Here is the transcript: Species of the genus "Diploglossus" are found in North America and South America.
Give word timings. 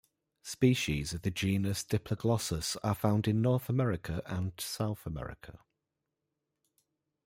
Species 0.41 1.13
of 1.13 1.21
the 1.21 1.29
genus 1.29 1.83
"Diploglossus" 1.83 2.75
are 2.83 2.95
found 2.95 3.27
in 3.27 3.39
North 3.43 3.69
America 3.69 4.23
and 4.25 4.51
South 4.57 5.05
America. 5.05 5.59